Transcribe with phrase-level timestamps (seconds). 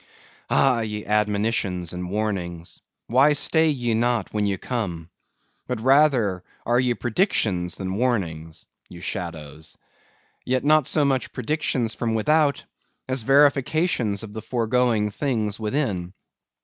[0.49, 2.79] Ah, ye admonitions and warnings!
[3.05, 5.11] why stay ye not when ye come?
[5.67, 9.77] But rather are ye predictions than warnings, ye shadows!
[10.43, 12.65] Yet not so much predictions from without,
[13.07, 16.15] as verifications of the foregoing things within.